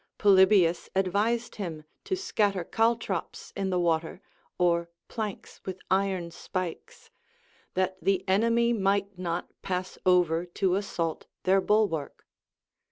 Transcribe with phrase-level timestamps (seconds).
[0.17, 3.53] Polybius advised him to scatter caltropi!
[3.55, 4.19] in the water,
[4.57, 7.11] or planks with iron spikes,
[7.75, 12.25] that the enemy might not pass over to assault their bulwark.